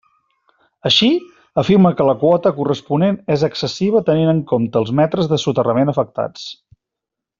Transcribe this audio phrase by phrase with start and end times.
[0.89, 1.09] Així,
[1.63, 6.49] afirma que la quota corresponent és excessiva tenint en compte els metres de soterrament afectats.